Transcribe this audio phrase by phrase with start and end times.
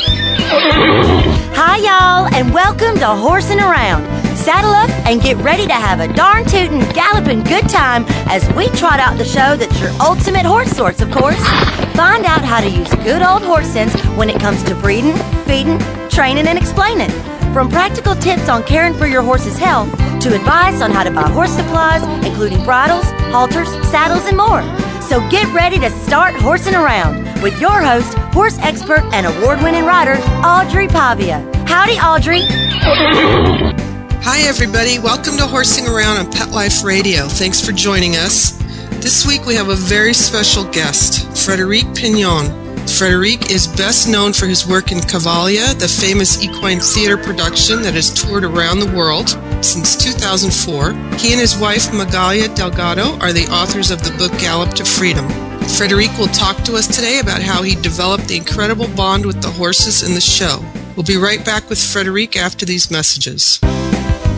[1.78, 4.04] y'all, and welcome to Horsing Around.
[4.36, 8.68] Saddle up and get ready to have a darn tootin', galloping good time as we
[8.68, 11.44] trot out the show that's your ultimate horse source, of course.
[11.96, 15.80] Find out how to use good old horse sense when it comes to breeding, feeding,
[16.08, 17.10] training, and explaining.
[17.52, 19.90] From practical tips on caring for your horse's health
[20.20, 24.62] to advice on how to buy horse supplies, including bridles, halters, saddles, and more.
[25.08, 29.84] So get ready to start horsing around with your host, horse expert, and award winning
[29.84, 30.14] rider,
[30.44, 31.38] Audrey Pavia.
[31.64, 32.40] Howdy, Audrey.
[34.24, 34.98] Hi, everybody.
[34.98, 37.28] Welcome to Horsing Around on Pet Life Radio.
[37.28, 38.58] Thanks for joining us.
[39.00, 42.65] This week we have a very special guest, Frederic Pignon.
[42.88, 47.94] Frederic is best known for his work in Cavalia, the famous equine theater production that
[47.94, 49.28] has toured around the world
[49.62, 50.92] since 2004.
[51.18, 55.28] He and his wife, Magali Delgado, are the authors of the book Gallop to Freedom.
[55.76, 59.50] Frederic will talk to us today about how he developed the incredible bond with the
[59.50, 60.64] horses in the show.
[60.96, 63.60] We'll be right back with Frederic after these messages.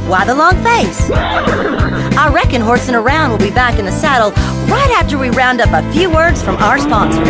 [0.09, 1.11] Why the long face?
[1.11, 4.31] I reckon horsing around will be back in the saddle
[4.73, 7.29] right after we round up a few words from our sponsors.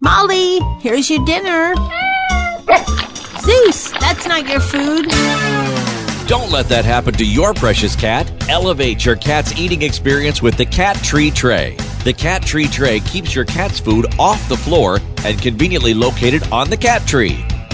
[0.00, 1.76] Molly, here's your dinner.
[3.40, 5.06] Zeus, that's not your food.
[6.26, 8.28] Don't let that happen to your precious cat.
[8.48, 11.76] Elevate your cat's eating experience with the Cat Tree Tray.
[12.02, 16.68] The Cat Tree Tray keeps your cat's food off the floor and conveniently located on
[16.68, 17.44] the cat tree.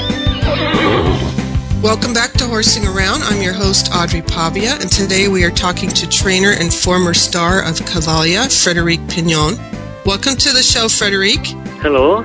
[1.83, 3.21] Welcome back to Horsing Around.
[3.25, 7.61] I'm your host, Audrey Pavia, and today we are talking to trainer and former star
[7.61, 9.55] of Cavalia, Frederic Pignon.
[10.03, 11.41] Welcome to the show, Frederic.
[11.83, 12.21] Hello.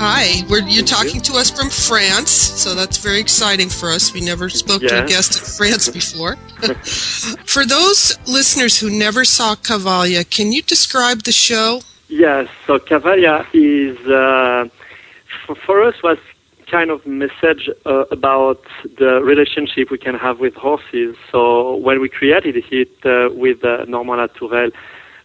[0.00, 4.12] Hi, we're, you're talking to us from France, so that's very exciting for us.
[4.12, 6.34] We never spoke to a guest in France before.
[7.46, 11.82] for those listeners who never saw Cavalia, can you describe the show?
[12.08, 14.68] Yes, so Cavalia is, uh,
[15.46, 16.18] for, for us, was
[16.68, 18.60] kind of message uh, about
[18.98, 21.14] the relationship we can have with horses.
[21.30, 24.72] So when we created it uh, with uh, Normand Latourelle,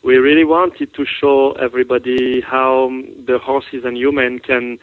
[0.04, 2.90] we really wanted to show everybody how
[3.26, 4.80] the horses and human can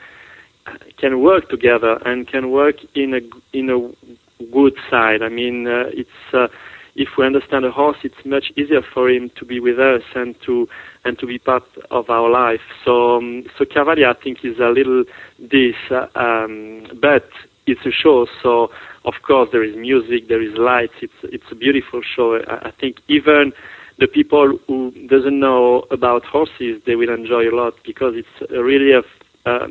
[0.98, 3.20] can work together and can work in a
[3.56, 5.22] in a good side.
[5.22, 6.48] I mean, uh, it's uh,
[6.94, 10.34] if we understand a horse, it's much easier for him to be with us and
[10.46, 10.68] to
[11.04, 12.60] and to be part of our life.
[12.84, 15.04] So, um, so Cavalia, I think, is a little
[15.38, 17.28] this, uh, um, but
[17.66, 18.26] it's a show.
[18.42, 18.70] So,
[19.04, 20.94] of course, there is music, there is lights.
[21.00, 22.40] It's it's a beautiful show.
[22.46, 23.52] I, I think even
[23.98, 28.92] the people who doesn't know about horses, they will enjoy a lot because it's really
[28.92, 29.02] a
[29.46, 29.66] uh,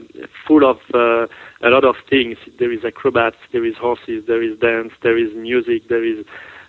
[0.48, 1.28] full of uh,
[1.62, 2.38] a lot of things.
[2.58, 6.26] There is acrobats, there is horses, there is dance, there is music, there is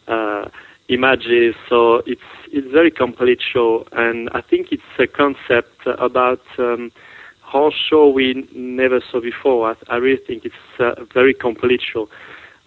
[0.08, 0.48] uh,
[0.88, 1.54] images.
[1.68, 2.20] So it's
[2.52, 6.92] it's very complete show, and I think it's a concept about um,
[7.42, 9.70] horse show we never saw before.
[9.70, 12.08] I, I really think it's a very complete show,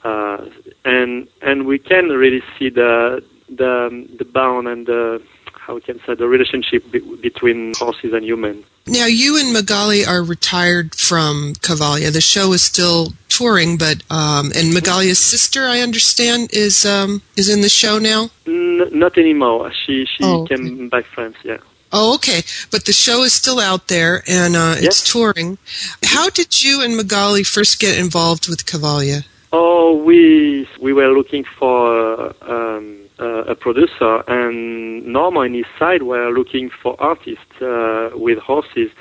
[0.03, 0.45] uh,
[0.85, 5.21] and and we can really see the the the bound and the
[5.59, 8.65] how we can say the relationship be- between horses and humans.
[8.87, 12.11] Now, you and Magali are retired from Cavalia.
[12.11, 17.47] The show is still touring, but um, and Magali's sister, I understand, is um, is
[17.47, 18.29] in the show now.
[18.47, 19.71] N- not anymore.
[19.85, 20.55] She she Oh, okay.
[20.55, 21.35] came back France.
[21.43, 21.57] Yeah.
[21.93, 22.41] Oh, okay.
[22.71, 25.11] But the show is still out there and uh, it's Yes.
[25.11, 25.57] touring.
[26.03, 29.25] How did you and Magali first get involved with Cavalia?
[29.53, 36.03] Oh, we we were looking for um, uh, a producer, and Normand and his side
[36.03, 38.91] were looking for artists uh, with horses.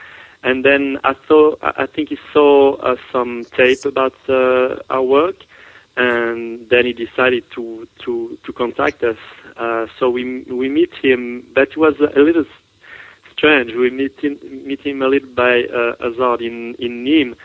[0.43, 5.37] And then I thought I think he saw uh, some tape about uh, our work,
[5.97, 9.19] and then he decided to to to contact us.
[9.57, 12.47] Uh, so we we meet him, but it was a little
[13.33, 13.73] strange.
[13.75, 17.37] We meet him meet him a little by uh, hazard in in Nîmes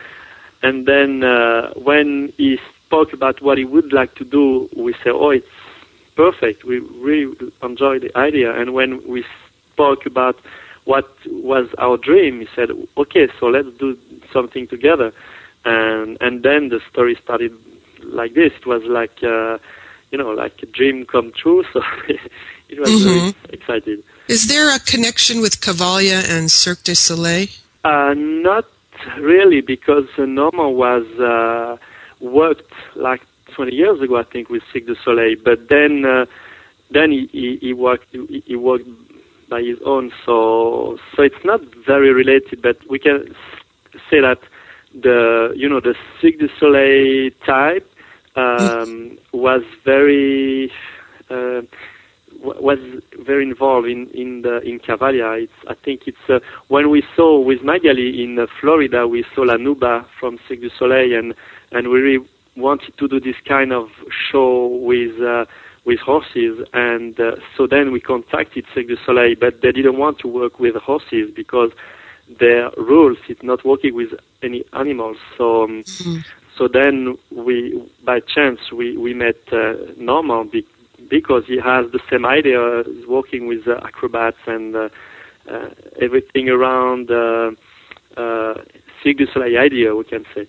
[0.62, 5.12] and then uh, when he spoke about what he would like to do, we said,
[5.12, 5.46] "Oh, it's
[6.16, 6.64] perfect.
[6.64, 9.24] We really enjoyed the idea." And when we
[9.72, 10.36] spoke about
[10.84, 13.96] what was our dream, he said, "Okay, so let's do
[14.32, 15.12] something together."
[15.64, 17.52] And and then the story started
[18.02, 18.52] like this.
[18.60, 19.58] It was like uh,
[20.10, 21.64] you know, like a dream come true.
[21.72, 21.80] So
[22.68, 23.04] it was Mhm.
[23.04, 24.02] very exciting.
[24.28, 27.48] Is there a connection with Cavalia and Cirque du Soleil?
[27.84, 28.66] Uh, not
[29.18, 31.76] really, because Normand was uh,
[32.20, 33.22] worked like
[33.56, 35.36] 20 years ago, I think, with Cirque du Soleil.
[35.42, 36.26] But then, uh,
[36.90, 38.86] then he, he, he worked he, he worked
[39.48, 40.12] by his own.
[40.24, 43.34] So so it's not very related, but we can
[44.10, 44.40] say that
[44.94, 47.88] the you know the Cirque du Soleil type
[48.36, 50.70] um, was very.
[51.30, 51.62] Uh,
[52.38, 52.78] was
[53.24, 55.42] very involved in in the in Cavalia.
[55.42, 59.42] It's I think it's uh, when we saw with Magali in uh, Florida, we saw
[59.42, 61.34] La Nouba from Cirque du Soleil, and
[61.72, 63.88] and we really wanted to do this kind of
[64.30, 65.20] show with.
[65.20, 65.44] Uh,
[65.86, 70.18] with horses, and uh, so then we contacted Cirque du Soleil, but they didn't want
[70.18, 71.70] to work with horses because
[72.40, 74.10] their rules is not working with
[74.42, 75.16] any animals.
[75.38, 75.84] So, um,
[76.58, 80.66] so then we, by chance, we we met uh, Normand be-
[81.08, 84.88] because he has the same idea, working with uh, acrobats and uh,
[85.48, 85.68] uh,
[86.00, 87.52] everything around uh,
[88.16, 88.54] uh,
[89.02, 90.48] Cirque du Soleil idea, we can say.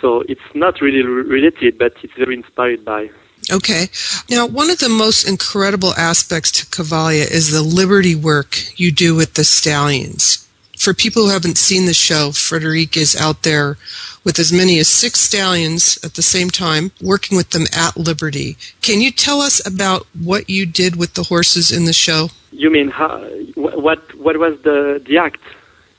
[0.00, 3.10] So it's not really related, but it's very inspired by.
[3.50, 3.88] Okay.
[4.28, 9.14] Now, one of the most incredible aspects to Cavalia is the liberty work you do
[9.14, 10.46] with the stallions.
[10.78, 13.78] For people who haven't seen the show, Frederic is out there
[14.24, 18.56] with as many as six stallions at the same time, working with them at liberty.
[18.82, 22.28] Can you tell us about what you did with the horses in the show?
[22.50, 23.20] You mean how,
[23.54, 25.40] what what was the the act?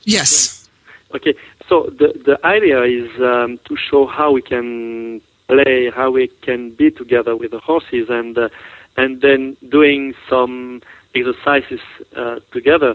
[0.04, 0.57] Yes.
[1.14, 1.34] Okay,
[1.68, 6.74] so the the idea is um, to show how we can play, how we can
[6.74, 8.48] be together with the horses, and uh,
[8.96, 10.82] and then doing some
[11.14, 11.80] exercises
[12.16, 12.94] uh, together.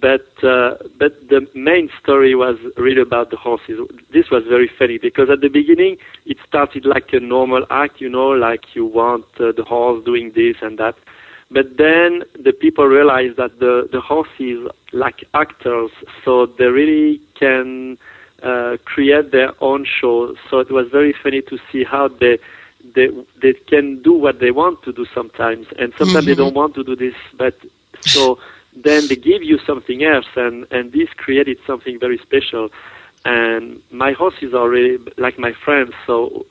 [0.00, 3.80] But uh, but the main story was really about the horses.
[4.12, 5.96] This was very funny because at the beginning
[6.26, 10.32] it started like a normal act, you know, like you want uh, the horse doing
[10.34, 10.96] this and that.
[11.50, 15.90] But then the people realize that the, the horses like actors,
[16.24, 17.98] so they really can
[18.42, 20.34] uh, create their own show.
[20.50, 22.38] So it was very funny to see how they
[22.94, 23.08] they
[23.40, 26.84] they can do what they want to do sometimes, and sometimes they don't want to
[26.84, 27.14] do this.
[27.36, 27.54] But
[28.02, 28.38] so
[28.76, 32.68] then they give you something else, and and this created something very special.
[33.24, 35.92] And my horses are really like my friends.
[36.06, 36.46] So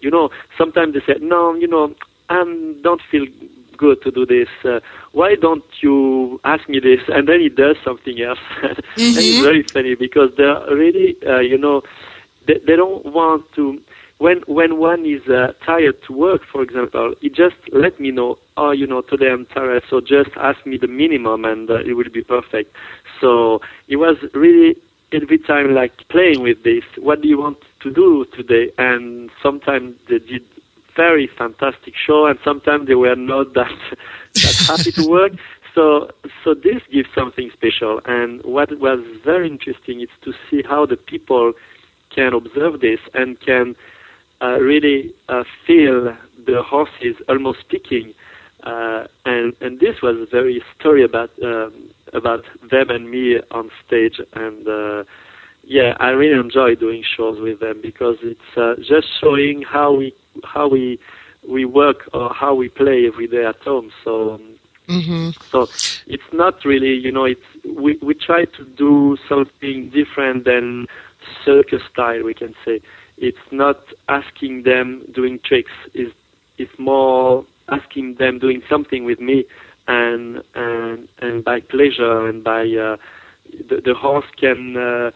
[0.00, 1.94] you know, sometimes they say, no, you know,
[2.28, 2.44] I
[2.82, 3.26] don't feel
[3.80, 4.48] good to do this.
[4.64, 4.80] Uh,
[5.12, 7.00] why don't you ask me this?
[7.08, 8.38] And then he does something else.
[8.62, 11.82] and it's very funny because they're really, uh, you know,
[12.46, 13.80] they, they don't want to.
[14.18, 18.36] When when one is uh, tired to work, for example, he just let me know.
[18.58, 21.94] Oh, you know, today I'm tired, so just ask me the minimum, and uh, it
[21.94, 22.70] will be perfect.
[23.20, 24.76] So it was really
[25.12, 26.84] every time like playing with this.
[26.98, 28.72] What do you want to do today?
[28.76, 30.44] And sometimes they did
[30.96, 33.72] very fantastic show, and sometimes they were not that
[34.34, 35.32] that happy to work.
[35.74, 36.10] So,
[36.42, 38.00] so this gives something special.
[38.04, 41.52] And what was very interesting is to see how the people
[42.14, 43.76] can observe this and can
[44.42, 48.14] uh, really uh, feel the horses almost speaking.
[48.62, 53.70] Uh, and and this was a very story about um, about them and me on
[53.86, 54.20] stage.
[54.34, 55.04] And uh,
[55.70, 60.12] yeah, I really enjoy doing shows with them because it's uh, just showing how we
[60.44, 60.98] how we
[61.48, 63.92] we work or how we play every day at home.
[64.04, 64.58] So um,
[64.88, 65.68] hmm so
[66.06, 70.86] it's not really, you know, it's we we try to do something different than
[71.44, 72.24] circus style.
[72.24, 72.80] We can say
[73.16, 75.72] it's not asking them doing tricks.
[75.94, 76.14] It's
[76.58, 79.44] it's more asking them doing something with me,
[79.86, 82.96] and and and by pleasure and by uh,
[83.68, 85.10] the the horse can uh,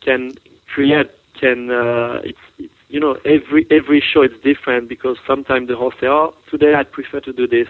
[0.00, 0.34] can
[0.72, 5.76] create can uh, it's, it's you know every every show is different because sometimes the
[5.76, 7.68] horse say oh today I prefer to do this.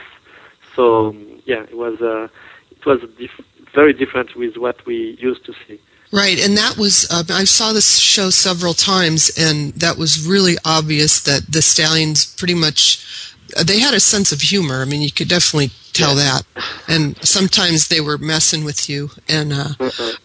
[0.75, 2.29] So yeah it was uh,
[2.71, 5.81] it was diff- very different with what we used to see.
[6.13, 10.57] Right, and that was, uh, I saw this show several times, and that was really
[10.65, 14.83] obvious that the Stallions pretty much, they had a sense of humor.
[14.83, 16.45] I mean, you could definitely tell that.
[16.89, 19.11] And sometimes they were messing with you.
[19.29, 19.69] And, uh,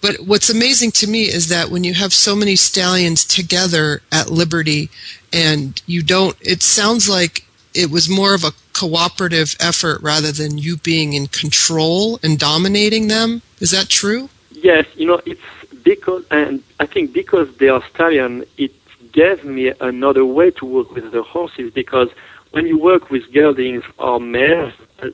[0.02, 4.30] but what's amazing to me is that when you have so many Stallions together at
[4.30, 4.90] Liberty,
[5.34, 10.58] and you don't, it sounds like it was more of a cooperative effort rather than
[10.58, 13.42] you being in control and dominating them.
[13.60, 14.30] Is that true?
[14.66, 15.42] yes you know it's
[15.84, 18.72] because and I think because they are stallion it
[19.12, 22.10] gave me another way to work with the horses because
[22.56, 25.08] when you work with geldings or mares, uh,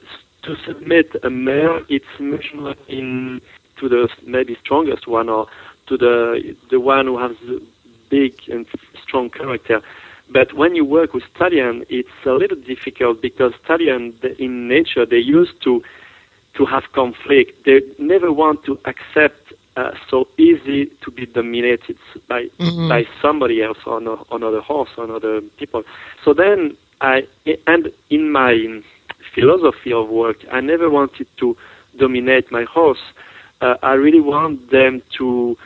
[0.43, 3.41] to submit a mare, it's much more in
[3.79, 5.48] to the maybe strongest one or
[5.88, 7.60] to the the one who has the
[8.12, 8.67] big and
[9.03, 9.81] strong character.
[10.29, 15.17] But when you work with stallion, it's a little difficult because stallion in nature they
[15.39, 15.81] used to
[16.57, 17.65] to have conflict.
[17.65, 19.41] They never want to accept
[19.77, 22.88] uh, so easy to be dominated by Mhm.
[22.88, 25.81] by somebody else on a, on other horse on other people.
[26.24, 27.27] So then I
[27.67, 28.81] and in my
[29.34, 31.58] philosophy of work, I never wanted to
[31.98, 33.01] dominate my horse.
[33.60, 35.58] Uh, I really want them to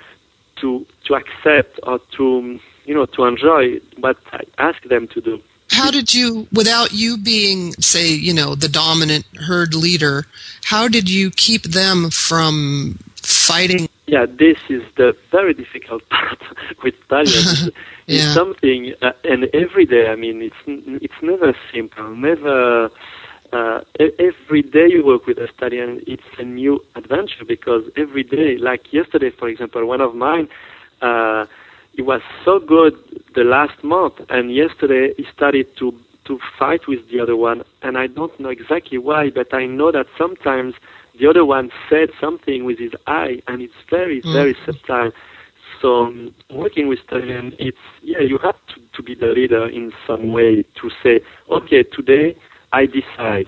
[0.62, 5.42] to to accept or to you know to enjoy what I ask them to do.
[5.72, 10.25] How did you, without you being, say, you know, the dominant herd leader,
[10.63, 13.89] how did you keep them from fighting?
[14.06, 16.39] Yeah, this is the very difficult part
[16.84, 17.72] with stallions.
[18.08, 18.34] It's Yeah.
[18.34, 20.08] something, uh, and every day.
[20.08, 20.62] I mean, it's
[21.02, 22.10] it's never simple.
[22.16, 22.90] Never.
[23.54, 23.82] Uh,
[24.20, 28.92] every day you work with a stallion, it's a new adventure because every day, like
[28.92, 30.50] yesterday, for example, one of mine,
[31.02, 31.46] uh,
[31.96, 32.94] it was so good
[33.34, 35.94] the last month, and yesterday he started to
[36.26, 39.92] to fight with the other one, and I don't know exactly why, but I know
[39.92, 40.74] that sometimes
[41.20, 45.12] the other one said something with his eye, and it's very, very subtle.
[45.86, 49.92] So um, working with stallion, it's yeah, you have to, to be the leader in
[50.08, 51.20] some way to say,
[51.51, 52.36] okay, today
[52.74, 53.46] I decide.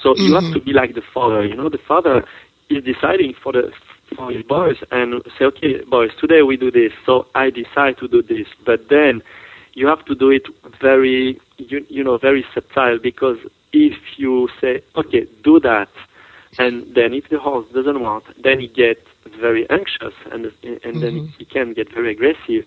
[0.00, 1.44] So you have to be like the father.
[1.44, 2.24] You know, the father
[2.68, 3.72] is deciding for the
[4.14, 6.92] for his boys and say, okay, boys, today we do this.
[7.04, 8.46] So I decide to do this.
[8.64, 9.20] But then
[9.74, 10.46] you have to do it
[10.80, 13.38] very, you, you know, very subtle because
[13.72, 15.88] if you say, okay, do that,
[16.58, 19.00] and then if the horse doesn't want, then he gets
[19.38, 20.50] very anxious and
[20.84, 22.64] and then he can get very aggressive.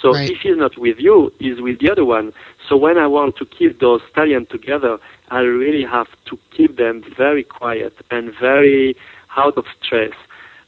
[0.00, 0.28] So Right.
[0.30, 2.32] if he's not with you, he's with the other one.
[2.68, 4.98] So when I want to keep those stallions together,
[5.30, 8.96] I really have to keep them very quiet and very
[9.36, 10.12] out of stress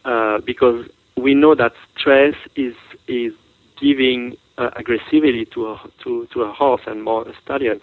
[0.04, 0.86] uh, because
[1.16, 2.74] we know that stress is
[3.08, 3.32] is
[3.80, 7.80] giving uh, aggressivity to a to to a horse and more a stallion.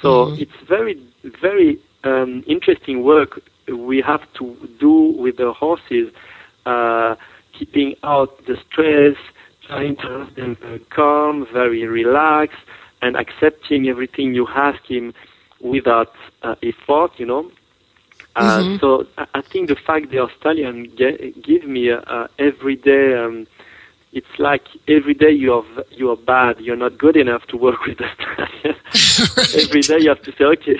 [0.00, 0.94] So it's very
[1.42, 6.12] very um, interesting work we have to do with the horses,
[6.66, 7.16] uh,
[7.58, 9.16] keeping out the stress,
[9.66, 12.58] trying to have them very calm, very relaxed,
[13.02, 15.14] and accepting everything you ask him
[15.60, 17.50] without uh, effort, you know.
[18.36, 23.14] Uh, So I, think the fact the stallion ge- give me uh, uh, every day,
[23.14, 23.46] um,
[24.12, 27.84] it's like every day you are you are bad, you're not good enough to work
[27.86, 28.76] with the stallion.
[29.62, 30.78] every day you have to say, okay,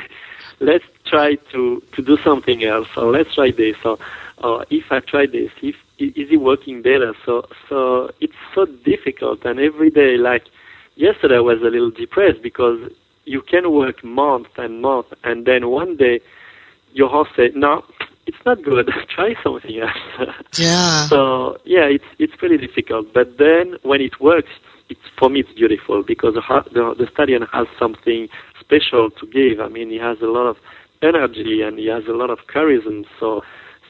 [0.60, 3.98] let's try to to do something else, or let's try this, or
[4.38, 7.14] or if I try this, if is it working better?
[7.24, 10.44] So so it's so difficult, and every day, like
[10.96, 12.90] yesterday, I was a little depressed because
[13.24, 16.20] you can work month and month, and then one day
[16.92, 17.82] your horse said, "No,
[18.26, 18.90] it's not good.
[19.14, 20.28] Try something else."
[20.58, 21.06] Yeah.
[21.08, 23.12] so yeah, it's it's pretty difficult.
[23.14, 24.50] But then when it works,
[24.88, 28.28] it's for me it's beautiful because the the, the stallion has something
[28.60, 29.60] special to give.
[29.60, 30.56] I mean, he has a lot of
[31.02, 33.04] energy and he has a lot of charisma.
[33.20, 33.42] So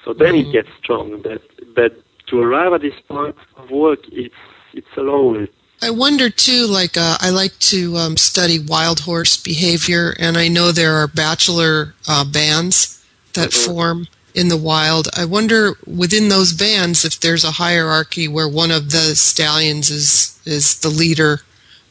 [0.06, 1.20] so then it gets strong.
[1.20, 1.42] But
[1.74, 1.92] but
[2.28, 4.34] to arrive at this point of work, it's
[4.72, 5.48] it's a long way.
[5.82, 10.48] I wonder too, like, uh, I like to um, study wild horse behavior, and I
[10.48, 15.08] know there are bachelor uh, bands that form in the wild.
[15.14, 20.40] I wonder within those bands if there's a hierarchy where one of the stallions is,
[20.46, 21.40] is the leader,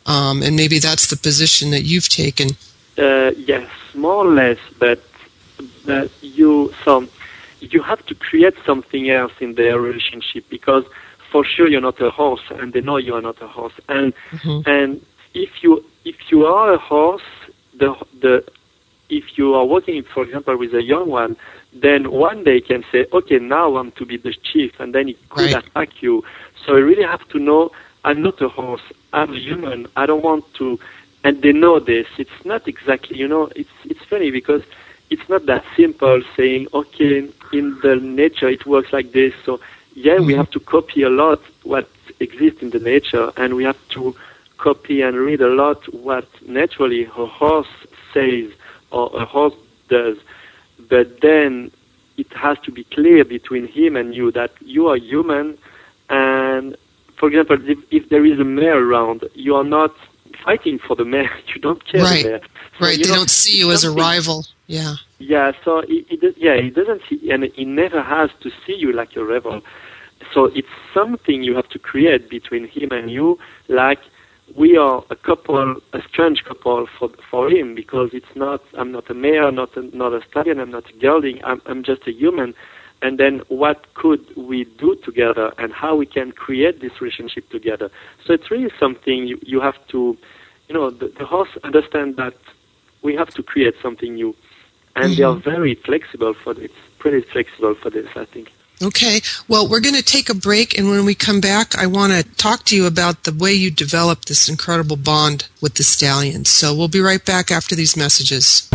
[0.08, 2.50] um, and maybe that's the position that you've taken.
[2.98, 5.00] Uh, yes, more or less, but
[5.86, 7.08] but you so
[7.74, 10.84] you have to create something else in their relationship because
[11.32, 13.74] for sure you're not a horse and they know you are not a horse.
[13.90, 14.70] And mm-hmm.
[14.70, 15.02] and
[15.34, 17.22] if you if you are a horse
[17.78, 18.44] the the
[19.10, 21.36] if you are working for example with a young one
[21.74, 25.30] then one day can say okay now I'm to be the chief and then it
[25.30, 25.66] could Right.
[25.66, 26.24] attack you.
[26.66, 27.72] So you really have to know
[28.04, 28.82] I'm not a horse.
[29.14, 29.88] I'm a human.
[29.96, 30.80] I don't want to
[31.24, 32.06] and they know this.
[32.18, 34.62] It's not exactly, you know, it's it's funny because
[35.16, 39.34] it's not that simple saying, okay, in the nature it works like this.
[39.46, 39.60] So
[39.94, 40.38] yeah, we mm-hmm.
[40.42, 44.16] have to copy a lot what exists in the nature, and we have to
[44.58, 47.74] copy and read a lot what naturally a horse
[48.14, 48.52] says
[48.92, 49.54] or a horse
[49.90, 50.18] does.
[50.90, 51.72] But then
[52.18, 55.58] it has to be clear between him and you that you are human,
[56.10, 56.76] and
[57.18, 59.94] for example, if, if there is a mare around, you are not
[60.44, 61.32] fighting for the mare.
[61.56, 62.24] You don't care Right.
[62.24, 62.42] the mare.
[62.80, 62.98] So, Right?
[62.98, 64.46] you They know, don't see you as a rival.
[64.68, 64.96] Yeah.
[65.20, 68.74] Yeah, so he, he does, yeah, he doesn't see, and he never has to see
[68.74, 69.62] you like a rebel.
[70.34, 74.00] So it's something you have to create between him and you, like
[74.56, 78.62] we are a couple, a strange couple for for him because it's not.
[78.78, 80.60] I'm not a mare, not a, not a stallion.
[80.60, 81.44] I'm not a gelding.
[81.44, 82.54] I'm, I'm just a human.
[83.02, 87.90] And then what could we do together, and how we can create this relationship together?
[88.26, 90.18] So it's really something you you have to,
[90.68, 92.36] you know, the, the horse understand that
[93.04, 94.36] we have to create something new,
[94.96, 95.50] and they are mm-hmm.
[95.50, 96.72] very flexible for this.
[97.00, 98.52] Pretty flexible for this, I think.
[98.82, 99.22] Okay.
[99.48, 102.24] Well, we're going to take a break, and when we come back, I want to
[102.36, 106.50] talk to you about the way you developed this incredible bond with the stallions.
[106.50, 108.68] So we'll be right back after these messages.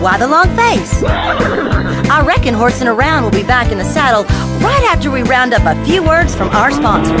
[0.00, 1.02] Why the long face?
[1.04, 4.24] I reckon Horsing Around will be back in the saddle
[4.64, 7.20] right after we round up a few words from our sponsors.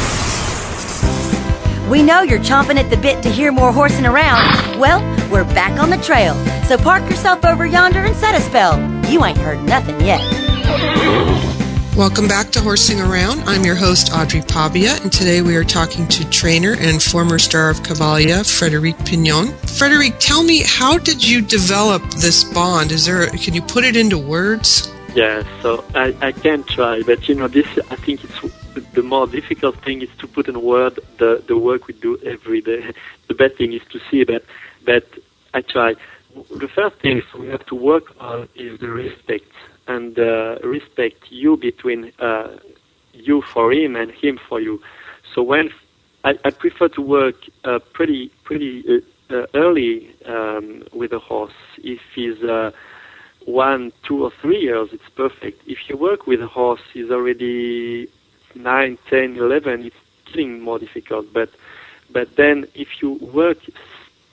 [1.91, 4.79] We know you're chomping at the bit to hear more horsing around.
[4.79, 6.35] Well, we're back on the trail.
[6.63, 8.79] So park yourself over yonder and set a spell.
[9.11, 10.21] You ain't heard nothing yet.
[11.97, 13.41] Welcome back to Horsing Around.
[13.41, 17.69] I'm your host, Audrey Pavia, and today we are talking to trainer and former star
[17.69, 19.47] of Cavalia, Frederic Pignon.
[19.77, 22.93] Frederic, tell me, how did you develop this bond?
[22.93, 24.89] Is there, can you put it into words?
[25.13, 28.60] Yeah, so I, I can try, but you know, this I think it's
[28.93, 32.61] the more difficult thing is to put in word the, the work we do every
[32.61, 32.93] day.
[33.27, 34.43] The bad thing is to see that,
[34.85, 35.07] but
[35.53, 35.95] I try.
[36.49, 39.51] The first thing we have to work on is the respect
[39.87, 42.57] and uh, respect you between uh,
[43.13, 44.81] you for him and him for you.
[45.33, 45.69] So when
[46.23, 48.99] I, I prefer to work uh, pretty pretty uh,
[49.33, 51.53] uh, early um, with a horse.
[51.77, 52.71] If he's uh,
[53.45, 55.61] one, two, or three years, it's perfect.
[55.65, 58.09] If you work with a horse, he's already
[58.55, 59.85] nine, ten, eleven.
[59.85, 61.33] It's getting more difficult.
[61.33, 61.49] But
[62.11, 63.57] but then if you work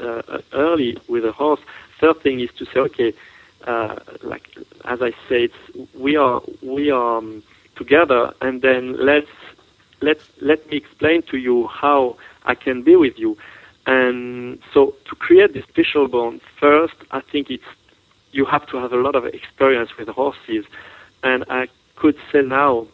[0.00, 1.60] uh, early with a horse,
[2.00, 3.12] third thing is to say, okay,
[3.66, 5.50] uh, like as I said,
[5.94, 7.42] we are we are um,
[7.76, 9.30] together, and then let's
[10.00, 13.36] let let me explain to you how I can be with you.
[13.86, 17.64] And so to create this special bond, first I think it's
[18.32, 20.64] you have to have a lot of experience with horses,
[21.22, 22.86] and I could say now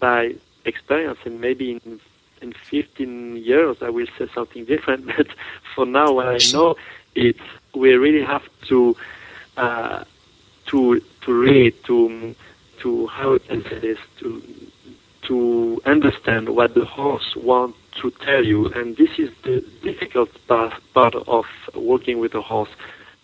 [0.00, 2.00] by experience, and maybe in
[2.42, 5.06] in 15 years I will say something different.
[5.16, 5.28] But
[5.74, 6.76] for now, what I know,
[7.14, 7.40] it's
[7.74, 8.96] we really have to
[9.56, 10.04] uh,
[10.66, 12.34] to to read to
[12.80, 14.42] to how I can say this to
[15.28, 20.74] to understand what the horse wants to tell you, and this is the difficult part,
[20.92, 22.68] part of working with a horse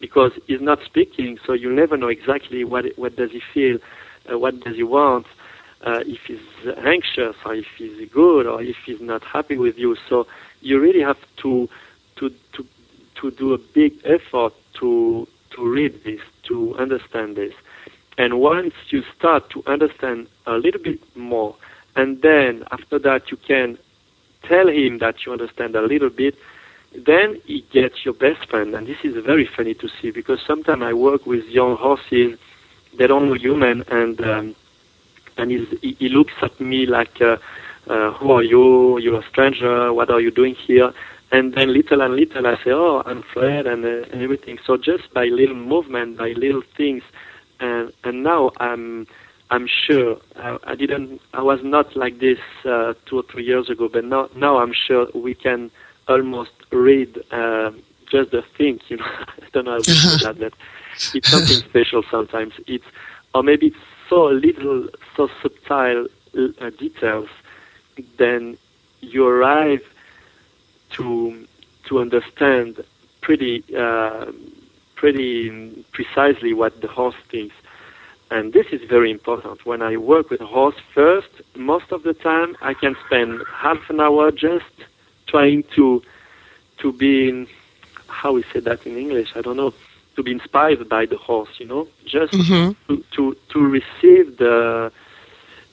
[0.01, 3.79] because he's not speaking, so you never know exactly what what does he feel,
[4.31, 5.27] uh, what does he want,
[5.83, 6.39] uh, if he's
[6.85, 9.97] anxious or if he's good or if he's not happy with you.
[10.09, 10.27] So
[10.61, 11.69] you really have to
[12.17, 12.67] to to
[13.21, 17.55] to do a big effort to to read this, to understand this.
[18.19, 21.57] And once you start to understand a little bit more,
[21.97, 23.79] and then after that you can
[24.45, 26.35] tell him that you understand a little bit,
[27.07, 28.75] then he gets your best friend.
[28.75, 32.39] And this is very funny to see because sometimes I work with young horses,
[32.97, 34.57] they don't know human, and um,
[35.41, 37.37] and he's, he, he looks at me like, uh,
[37.89, 38.99] uh, "Who are you?
[38.99, 39.93] You're a stranger.
[39.93, 40.93] What are you doing here?"
[41.33, 44.59] And then little and little, I say, "Oh, I'm Fred," and, uh, and everything.
[44.67, 47.03] So just by little movement, by little things,
[47.61, 49.07] and and now I'm
[49.51, 53.69] I'm sure I, I didn't I was not like this uh, two or three years
[53.69, 55.71] ago, but now now I'm sure we can
[56.09, 57.71] almost read uh,
[58.11, 58.81] just the thing.
[58.89, 60.53] You know, I don't know how to say that, but
[61.15, 62.55] it's something special sometimes.
[62.67, 62.85] It's
[63.35, 63.77] or maybe it's
[64.11, 67.29] so little, so subtle uh, details,
[68.19, 68.59] then
[69.01, 69.83] you arrive
[70.91, 71.47] to
[71.85, 72.85] to understand
[73.23, 74.27] pretty uh,
[74.97, 77.55] pretty precisely what the horse thinks.
[78.33, 79.65] And this is very important.
[79.65, 83.79] When I work with a horse first, most of the time I can spend half
[83.89, 84.75] an hour just
[85.27, 86.03] trying to
[86.79, 87.47] to be in,
[88.09, 89.73] how we say that in English, I don't know,
[90.17, 92.77] to be inspired by the horse, you know, just Mhm.
[92.89, 94.91] to, to to receive the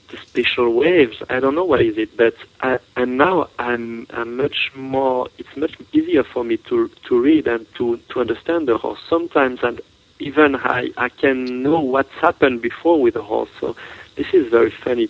[0.09, 1.17] the special waves.
[1.29, 5.27] I don't know what is it, but I, and now I'm, I'm much more.
[5.37, 8.99] It's much easier for me to to read and to to understand the horse.
[9.09, 9.81] Sometimes and
[10.19, 13.49] even I I can know what's happened before with the horse.
[13.59, 13.75] So
[14.15, 15.09] this is very funny.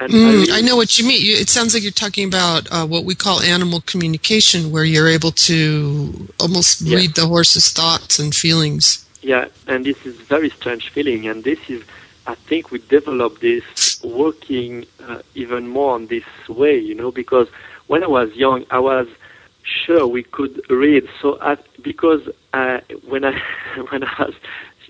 [0.00, 1.20] And mm, I, know what you mean.
[1.22, 5.32] It sounds like you're talking about uh, what we call animal communication, where you're able
[5.32, 6.96] to almost yeah.
[6.96, 9.04] read the horse's thoughts and feelings.
[9.22, 11.82] Yeah, and this is very strange feeling, and this is
[12.28, 13.64] I think we developed this
[14.04, 17.48] working uh, even more on this way, you know, because
[17.86, 19.08] when I was young, I was
[19.62, 21.08] sure we could read.
[21.20, 23.40] So I, because I, when I
[23.90, 24.34] when I was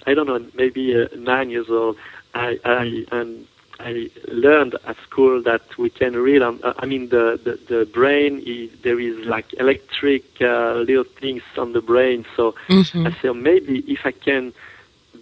[0.07, 1.97] I don't know maybe uh, nine years old,
[2.35, 3.47] I, I and
[3.81, 6.43] I learned at school that we can read.
[6.43, 11.05] On, uh, I mean, the the, the brain is there is like electric uh, little
[11.21, 12.25] things on the brain.
[12.37, 13.07] So mm-hmm.
[13.07, 14.53] I said maybe if I can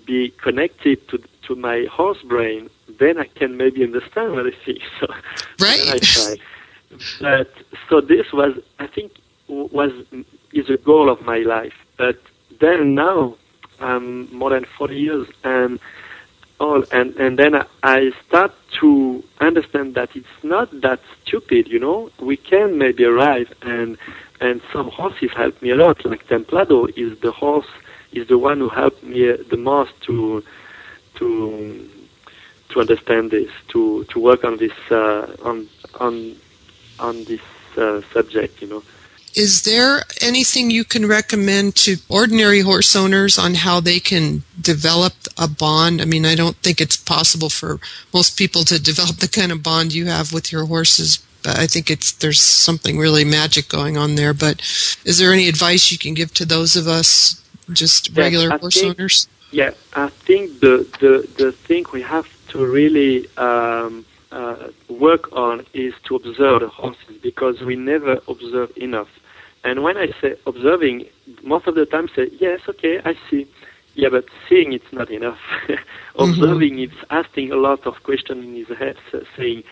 [0.07, 4.81] be connected to to my horse brain, then I can maybe understand what I see.
[5.01, 5.07] So
[5.61, 5.89] right.
[5.89, 6.37] I try.
[7.21, 7.53] But
[7.89, 9.13] so this was, I think,
[9.49, 9.93] was
[10.53, 11.75] is a goal of my life.
[11.99, 12.21] But
[12.61, 13.37] then now,
[13.81, 15.79] I'm more than 40 years, and
[16.59, 21.69] all, and and then I start to understand that it's not that stupid.
[21.69, 23.99] You know, we can maybe arrive, and
[24.41, 26.05] and some horses help me a lot.
[26.05, 27.69] Like Templado is the horse
[28.13, 30.43] is the one who helped me the most to
[31.17, 31.89] to
[32.71, 35.69] to understand this, to to work on this uh, on
[36.01, 36.37] on
[36.99, 37.43] on this
[37.77, 38.61] uh, subject.
[38.63, 38.83] You know.
[39.37, 45.13] Is there anything you can recommend to ordinary horse owners on how they can develop
[45.37, 46.01] a bond?
[46.01, 47.79] I mean, I don't think it's possible for
[48.15, 51.19] most people to develop the kind of bond you have with your horses.
[51.43, 54.33] But I think it's there's something really magic going on there.
[54.33, 54.61] But
[55.05, 57.39] is there any advice you can give to those of us,
[57.75, 59.29] just regular yes, horse think, owners?
[59.51, 65.67] Yeah, I think the the the thing we have to really um, uh, work on
[65.75, 69.09] is to observe the horses because we never observe enough.
[69.67, 71.07] And when I say observing,
[71.43, 73.49] most of the time say yes, okay, I see.
[73.95, 75.39] Yeah, but seeing it's not enough.
[76.17, 76.93] Observing mm-hmm.
[76.93, 78.97] it's asking a lot of questions in his head,
[79.37, 79.65] saying,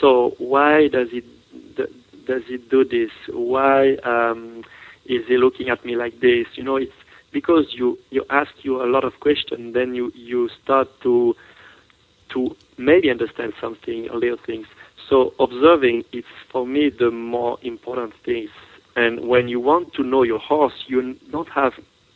[0.00, 1.24] so why does it
[2.26, 3.10] does it do this?
[3.28, 4.64] Why um,
[5.04, 6.46] is he looking at me like this?
[6.54, 6.92] You know, it's
[7.30, 11.36] because you you ask you a lot of questions, then you you start to
[12.30, 14.66] to maybe understand something, a little things.
[15.10, 18.48] So observing is for me the more important things.
[18.96, 21.72] And when you want to know your horse, you don't have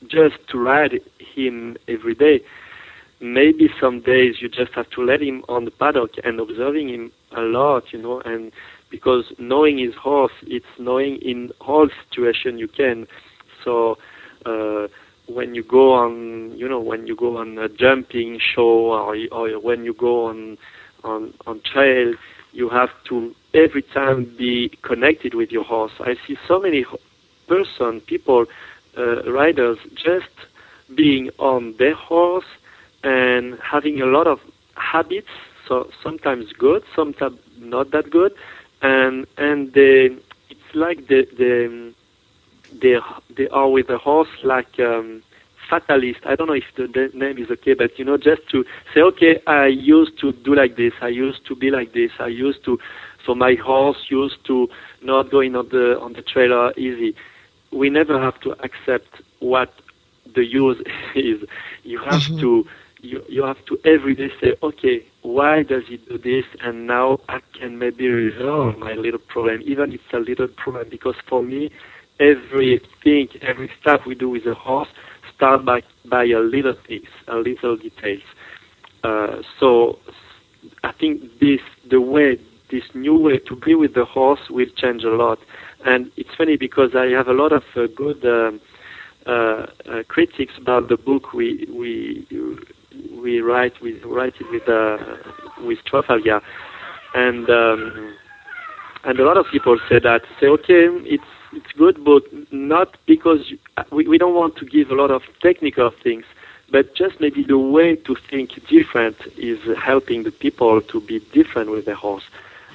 [0.06, 1.00] just to ride
[1.34, 2.40] him every day.
[3.20, 7.12] Maybe some days you just have to let him on the paddock and observing him
[7.36, 8.52] a lot, you know, and
[8.90, 13.06] because knowing his horse, it's knowing in all situation you can.
[13.64, 13.96] So
[14.46, 14.86] uh,
[15.26, 19.60] when you go on, you know, when you go on a jumping show or, or
[19.60, 20.56] when you go on
[21.04, 22.14] on on trail,
[22.52, 25.92] you have to every time be connected with your horse.
[26.00, 26.84] I see so many
[27.48, 28.46] person, people,
[28.96, 30.34] uh, riders just
[30.94, 32.50] being on their horse
[33.02, 34.38] and having a lot of
[34.76, 35.28] habits.
[35.66, 38.32] So sometimes good, sometimes not that good,
[38.80, 40.10] and and they,
[40.50, 41.92] it's like the the
[42.82, 42.96] they
[43.36, 45.22] they are with the horse like um,
[45.70, 46.20] fatalist.
[46.24, 49.00] I don't know if the, the name is okay, but you know, just to say,
[49.00, 50.92] okay, I used to do like this.
[51.00, 52.10] I used to be like this.
[52.18, 52.78] I used to.
[53.24, 54.68] So my horse used to
[55.02, 57.14] not going on the on the trailer easy.
[57.72, 59.72] We never have to accept what
[60.34, 60.78] the use
[61.14, 61.42] is.
[61.82, 62.40] You have mm-hmm.
[62.40, 62.64] to
[63.00, 66.44] you, you have to every day say, okay, why does he do this?
[66.60, 70.88] And now I can maybe resolve my little problem, even if it's a little problem,
[70.90, 71.70] because for me,
[72.18, 74.88] everything, every step we do with a horse
[75.34, 78.22] start by, by a little things, a little details.
[79.04, 80.00] Uh, so
[80.82, 85.04] I think this, the way, this new way to be with the horse will change
[85.04, 85.38] a lot.
[85.84, 88.60] And it's funny because I have a lot of uh, good um,
[89.26, 92.26] uh, uh, critics about the book we we
[93.20, 94.98] we write with write it with uh,
[95.66, 96.40] with Trafalgar,
[97.14, 98.16] and um,
[99.04, 103.38] and a lot of people say that say okay it's it's good, but not because
[103.48, 103.58] you,
[103.92, 106.24] we, we don't want to give a lot of technical things,
[106.70, 111.70] but just maybe the way to think different is helping the people to be different
[111.70, 112.24] with the horse.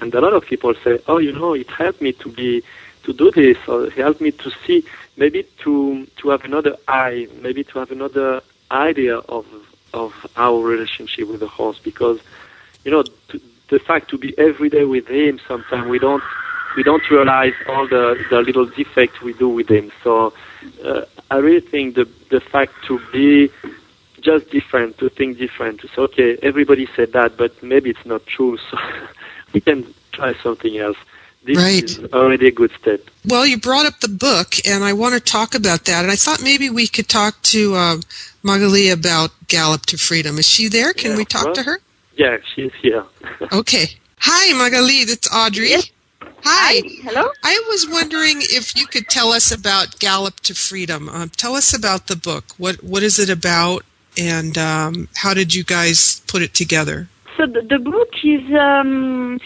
[0.03, 2.61] And a lot of people say, oh, you know, it helped me to be
[3.03, 4.83] to do this, or it helped me to see,
[5.15, 9.45] maybe to to have another eye, maybe to have another idea of
[9.93, 12.19] of our relationship with the horse, because
[12.83, 13.39] you know to,
[13.69, 16.23] the fact to be every day with him, sometimes we don't
[16.75, 19.89] we don't realize all the, the little defects we do with him.
[20.03, 20.33] So
[20.83, 23.49] uh, I really think the the fact to be
[24.19, 28.25] just different, to think different, to say, okay, everybody said that, but maybe it's not
[28.25, 28.77] true, so
[29.53, 30.97] we can try something else.
[31.45, 31.83] This Right.
[31.83, 33.01] is already a good step.
[33.25, 36.03] Well, you brought up the book, and I want to talk about that.
[36.03, 37.97] And I thought maybe we could talk to uh,
[38.43, 40.37] Magali about Gallop to Freedom.
[40.39, 40.93] Is she there?
[40.93, 41.79] Can Yeah, we talk well- to her?
[42.15, 43.03] Yeah, she's here.
[43.51, 43.87] Okay.
[44.19, 44.93] Hi, Magali.
[45.03, 45.69] It's Audrey.
[45.69, 45.89] Yes.
[46.45, 46.81] Hi.
[47.03, 47.29] Hello?
[47.43, 51.09] I was wondering if you could tell us about Gallop to Freedom.
[51.09, 52.45] Um, tell us about the book.
[52.57, 53.83] What What is it about,
[54.17, 57.09] and um, how did you guys put it together?
[57.37, 59.39] So the, the book is um,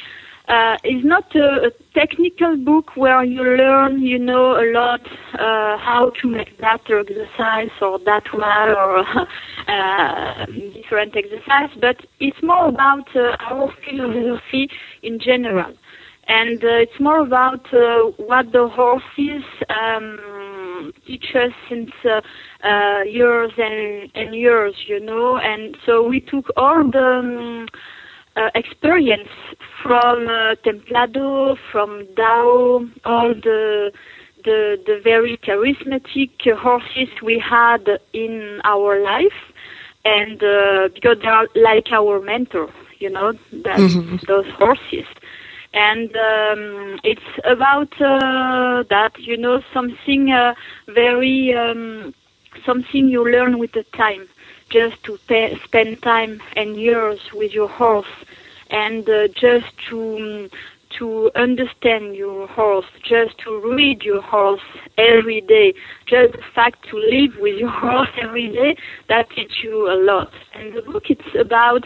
[0.48, 5.02] uh, is not a, a technical book where you learn, you know, a lot
[5.34, 9.00] uh, how to make that exercise or that one or
[9.68, 14.70] uh, different exercise, but it's more about uh, our philosophy
[15.04, 15.74] in general.
[16.30, 20.20] And uh, it's more about uh, what the horses um,
[21.06, 22.22] teach us since uh,
[22.68, 25.38] uh, years and, and years, you know.
[25.38, 27.68] And so we took all the um,
[28.36, 29.30] uh, experience
[29.82, 33.92] from uh, Templado, from Dao, all the
[34.44, 39.40] the the very charismatic uh, horses we had in our life,
[40.06, 43.80] and uh, because they are like our mentor, you know, that
[44.28, 45.06] those horses.
[45.78, 50.56] And um, it's about uh, that, you know, something uh,
[50.88, 52.14] very um,
[52.66, 54.28] something you learn with the time.
[54.70, 58.16] Just to pa- spend time and years with your horse.
[58.70, 60.50] And uh, just to um,
[60.98, 64.62] to understand your horse just to read your horse
[64.98, 65.74] every day
[66.08, 68.76] just the fact to live with your horse every day
[69.10, 70.32] that teaches you a lot.
[70.54, 71.84] And the book it's about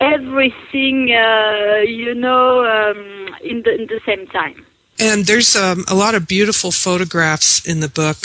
[0.00, 4.66] everything uh, you know um, in the in the same time.
[5.00, 8.18] And there's um, a lot of beautiful photographs in the book.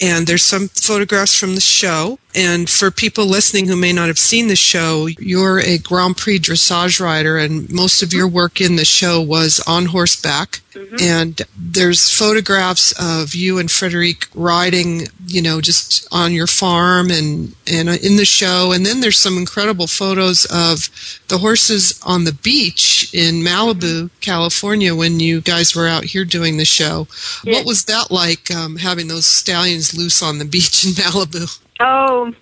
[0.00, 2.18] And there's some photographs from the show.
[2.34, 6.40] And for people listening who may not have seen the show, you're a Grand Prix
[6.40, 10.60] dressage rider, and most of your work in the show was on horseback.
[11.00, 17.54] And there's photographs of you and Frederic riding, you know, just on your farm and,
[17.66, 18.72] and in the show.
[18.72, 20.88] And then there's some incredible photos of
[21.28, 26.56] the horses on the beach in Malibu, California, when you guys were out here doing
[26.56, 27.06] the show.
[27.44, 27.56] Yes.
[27.56, 31.60] What was that like, um, having those stallions loose on the beach in Malibu?
[31.80, 32.32] Oh,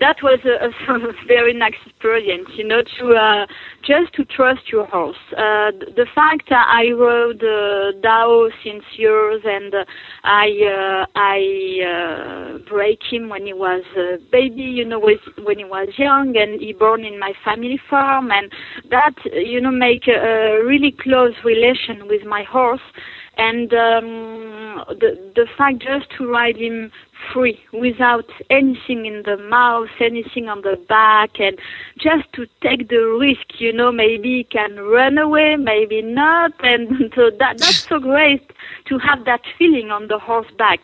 [0.00, 3.46] that was a, a very nice experience, you know, to uh,
[3.84, 5.16] just to trust your horse.
[5.32, 9.84] Uh, the fact I rode uh, Dao since years, and uh,
[10.24, 11.38] I uh, I
[11.84, 16.60] uh, break him when he was a baby, you know, when he was young, and
[16.60, 18.50] he born in my family farm, and
[18.90, 22.80] that you know make a really close relation with my horse
[23.38, 26.90] and um, the the fact just to ride him
[27.32, 31.58] free without anything in the mouth, anything on the back, and
[31.98, 37.12] just to take the risk, you know, maybe he can run away, maybe not, and
[37.14, 38.50] so that that's so great
[38.86, 40.80] to have that feeling on the horseback.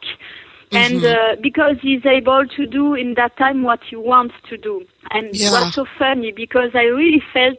[0.74, 4.84] And uh, because he's able to do in that time what he wants to do,
[5.10, 7.58] and it was so funny because I really felt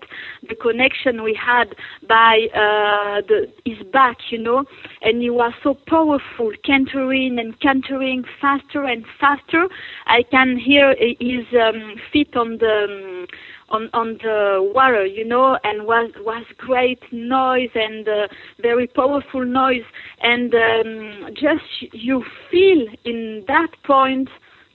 [0.49, 1.75] the connection we had
[2.07, 4.65] by uh, the, his back, you know,
[5.01, 9.67] and he was so powerful, cantering and cantering faster and faster.
[10.07, 13.27] I can hear his um, feet on the um,
[13.69, 18.27] on on the water, you know, and was was great noise and uh,
[18.61, 19.85] very powerful noise,
[20.21, 24.29] and um, just you feel in that point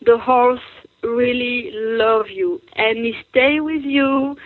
[0.05, 0.61] the horse
[1.03, 4.37] really love you and he stay with you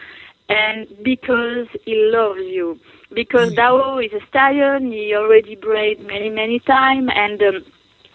[0.48, 2.78] and because he loves you.
[3.14, 7.64] Because Dao is a stallion he already bred many many time and um,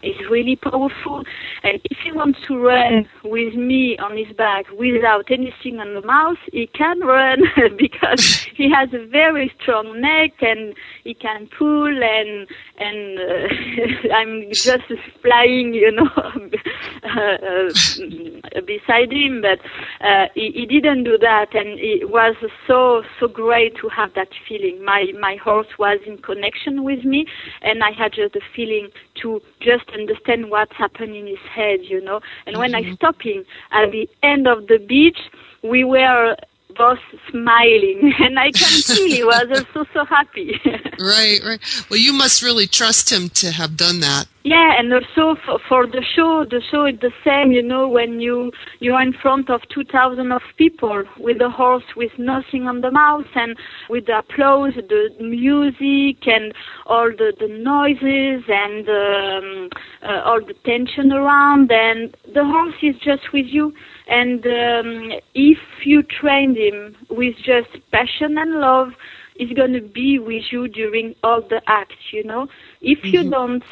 [0.04, 1.24] is really powerful.
[1.64, 6.02] And if he wants to run with me on his back without anything on the
[6.02, 7.42] mouth he can run
[7.78, 14.50] because he has a very strong neck and he can pull and and uh, I'm
[14.52, 14.84] just
[15.22, 16.10] flying you know
[17.04, 19.42] uh, uh, beside him.
[19.42, 19.60] But
[20.06, 21.54] uh, he, he didn't do that.
[21.54, 22.36] And it was
[22.68, 24.84] so so great to have that feeling.
[24.84, 27.26] My my horse was in connection with me
[27.62, 28.90] and I had just the feeling
[29.22, 32.22] to just understand what's happening in his head, you know.
[32.46, 32.94] And when I mm-hmm.
[32.94, 35.18] stopped him at the end of the beach,
[35.64, 36.36] we were
[36.76, 40.60] both smiling, and I can feel he was so so happy.
[41.02, 41.86] Right, right.
[41.90, 44.26] Well, you must really trust him to have done that.
[44.44, 47.52] Yeah, and also for, for the show, the show is the same.
[47.52, 51.50] You know, when you you are in front of two thousand of people with a
[51.50, 53.56] horse with nothing on the mouth and
[53.90, 56.54] with the applause, the music, and
[56.86, 59.70] all the the noises and um,
[60.08, 63.74] uh, all the tension around, and the horse is just with you.
[64.08, 68.90] And um, if you train him with just passion and love,
[69.36, 72.12] he's going to be with you during all the acts.
[72.14, 72.48] You know,
[72.82, 73.30] if you Mm-hmm.
[73.30, 73.64] don't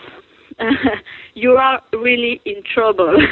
[1.34, 3.16] you are really in trouble.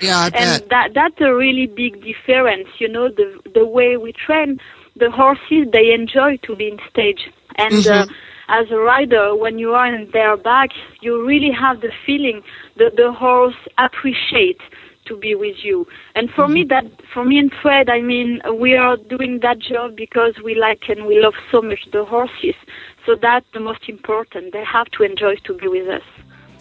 [0.00, 0.68] Yeah, I and bet.
[0.70, 2.68] that that's a really big difference.
[2.78, 4.58] You know, the the way we train
[4.96, 8.06] the horses, they enjoy to be in stage, and uh,
[8.48, 12.42] as a rider, when you are in their back, you really have the feeling
[12.78, 14.60] that the horse appreciate
[15.06, 15.86] to be with you.
[16.14, 19.96] And for me, that for me and Fred, I mean, we are doing that job
[19.96, 22.54] because we like and we love so much the horses.
[23.06, 24.52] So that's the most important.
[24.52, 26.02] They have to enjoy to be with us.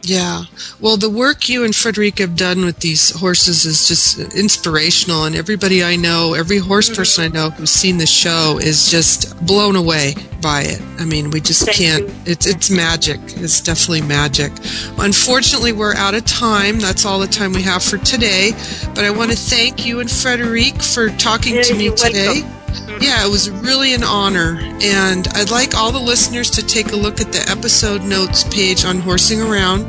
[0.04, 0.44] Yeah.
[0.80, 5.26] Well, the work you and Frederic have done with these horses is just inspirational.
[5.26, 9.40] And everybody I know, every horse person I know who's seen the show is just
[9.46, 10.82] blown away by it.
[11.00, 12.04] I mean, we just Thank can't.
[12.08, 12.16] you.
[12.26, 13.20] It's it's magic.
[13.38, 14.52] It's definitely magic.
[14.98, 16.80] Unfortunately, we're out of time.
[16.80, 18.52] That's all the time we have for today.
[18.96, 22.42] But I want to thank you and Frederic for talking Yeah, to me today.
[22.42, 22.61] welcome.
[23.02, 24.60] Yeah, it was really an honor.
[24.82, 28.86] And I'd like all the listeners to take a look at the episode notes page
[28.86, 29.86] on Horsing Around.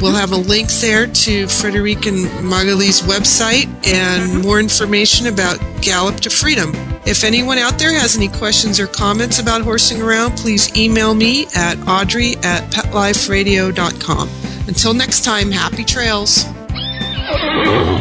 [0.00, 6.20] We'll have a link there to Frederic and Magali's website and more information about Gallop
[6.20, 6.72] to Freedom.
[7.04, 11.46] If anyone out there has any questions or comments about horsing around, please email me
[11.54, 14.28] at audrey at petliferadio.com.
[14.68, 16.44] Until next time, happy trails.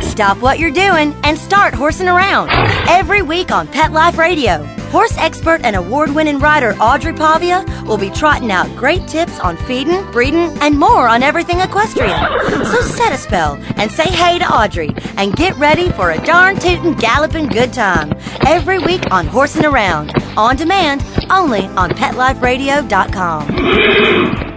[0.02, 2.50] Stop what you're doing and start horsing around.
[2.89, 7.98] Every week on Pet Life Radio, horse expert and award winning rider Audrey Pavia will
[7.98, 12.20] be trotting out great tips on feeding, breeding, and more on everything equestrian.
[12.65, 16.58] So set a spell and say hey to Audrey and get ready for a darn
[16.58, 18.13] tootin' galloping good time.
[18.46, 24.51] Every week on Horsing Around, on demand, only on PetLifeRadio.com.